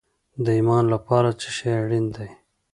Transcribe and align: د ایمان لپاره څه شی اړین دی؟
د 0.43 0.45
ایمان 0.57 0.85
لپاره 0.93 1.29
څه 1.39 1.47
شی 1.57 1.69
اړین 1.81 2.05
دی؟ 2.15 2.29